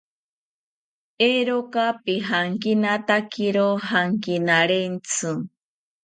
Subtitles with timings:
[1.27, 5.31] Eeeroka pijankinatakiro jankinarentzi